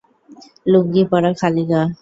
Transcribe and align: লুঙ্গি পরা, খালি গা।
লুঙ্গি 0.67 1.03
পরা, 1.11 1.31
খালি 1.39 1.63
গা। 1.69 1.81